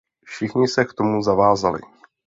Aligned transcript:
Všichni 0.25 0.67
se 0.67 0.85
k 0.85 0.93
tomu 0.93 1.23
zavázali. 1.23 1.79